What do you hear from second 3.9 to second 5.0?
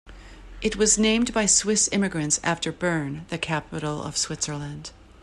of Switzerland.